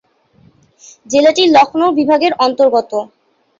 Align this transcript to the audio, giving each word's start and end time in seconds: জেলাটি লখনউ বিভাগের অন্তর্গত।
জেলাটি 1.05 1.43
লখনউ 1.55 1.87
বিভাগের 1.99 2.33
অন্তর্গত। 2.39 2.91